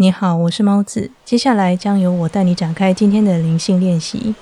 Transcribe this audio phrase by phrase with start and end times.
[0.00, 1.10] 你好，我是猫子。
[1.26, 4.34] 接下来将由我带你展开今天的灵性练习。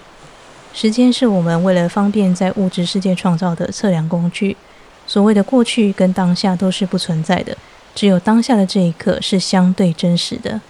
[0.72, 4.56] 时间是我们为了方便在物质世界创造的测量工具。
[5.04, 7.58] 所谓的过去跟当下都是不存在的，
[7.92, 10.60] 只有当下的这一刻是相对真实的。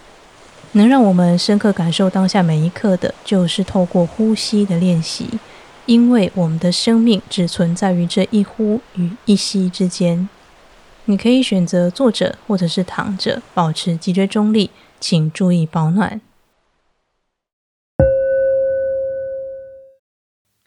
[0.72, 5.38] 能让我们深刻感受当下每一刻的，就是透过呼吸的练习。
[5.84, 10.30] 因为我们的生命只存在于这一呼与一吸之间。
[11.10, 14.70] 你可以选择坐着或者是躺着，保持脊椎中立，
[15.00, 16.20] 请注意保暖。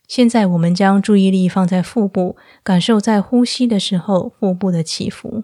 [0.07, 5.43] 现在我们将注意力放在腹部，感受在呼吸的时候腹部的起伏。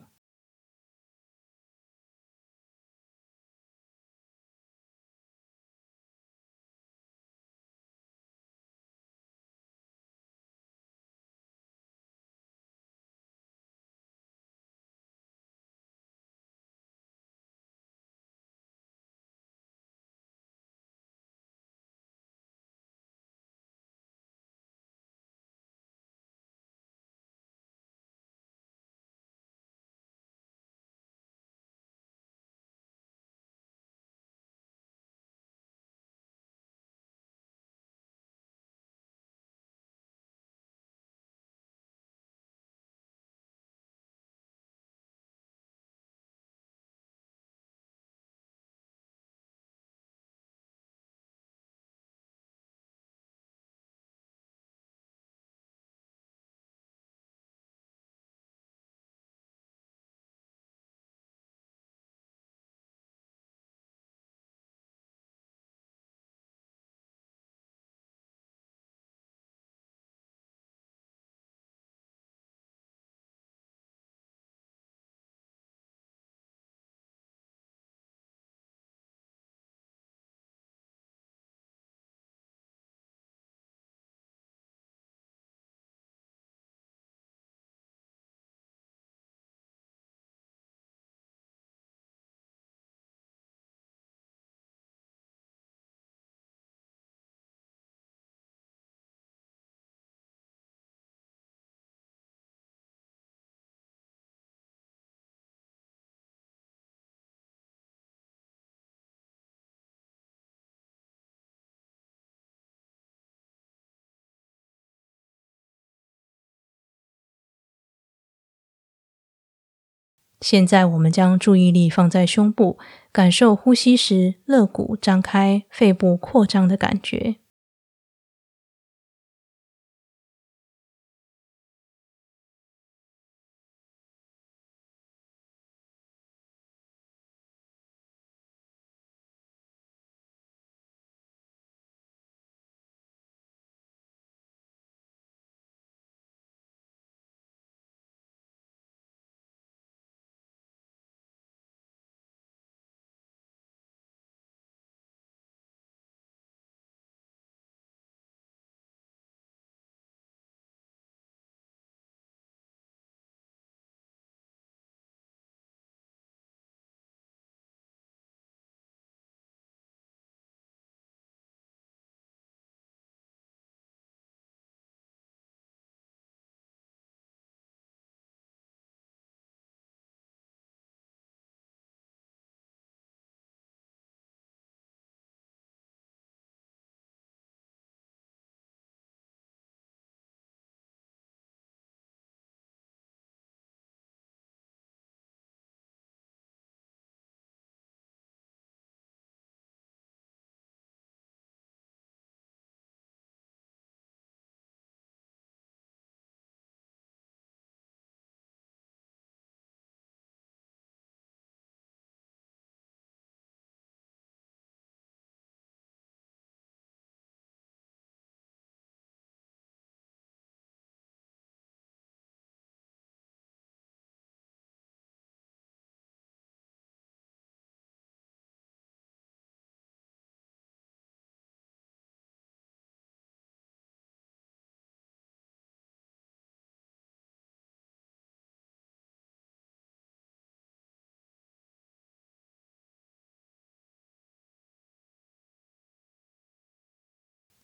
[120.40, 122.78] 现在，我们将注意力放在胸部，
[123.12, 127.38] 感受呼吸时肋骨张开、肺部扩张的感觉。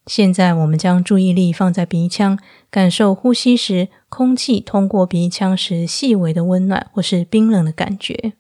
[0.06, 2.38] 现在，我们将注意力放在鼻腔，
[2.70, 8.34] 感受呼吸时空气通过鼻腔时细微的温暖或是冰冷的感觉。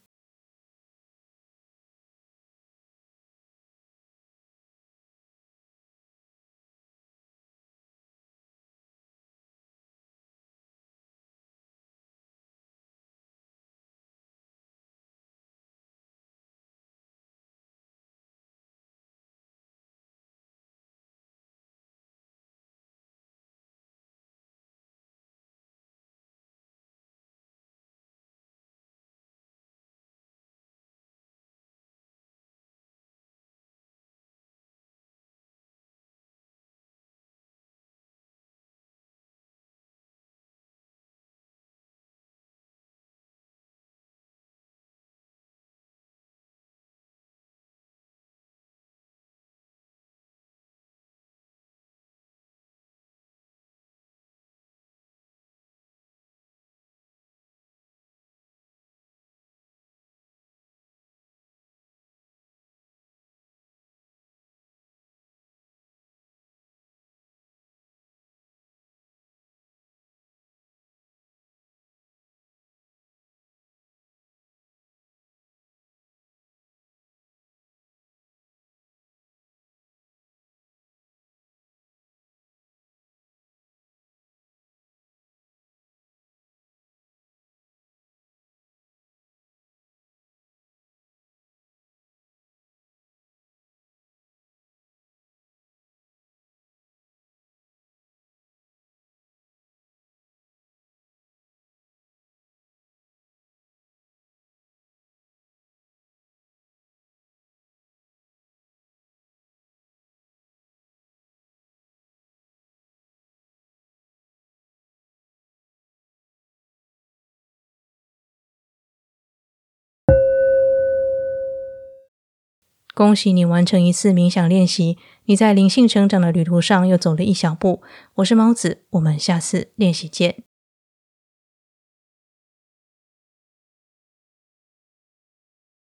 [122.95, 127.81] 恭喜你完成一次冥想练习，你在灵性成长的旅途上又走了一小步。
[128.17, 130.43] 我是猫子，我们下次练习见。